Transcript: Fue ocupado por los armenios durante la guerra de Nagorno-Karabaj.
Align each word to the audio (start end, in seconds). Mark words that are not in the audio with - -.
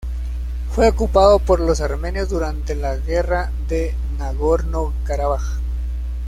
Fue 0.71 0.87
ocupado 0.89 1.37
por 1.37 1.59
los 1.59 1.79
armenios 1.79 2.27
durante 2.27 2.73
la 2.73 2.97
guerra 2.97 3.51
de 3.69 3.93
Nagorno-Karabaj. 4.17 5.59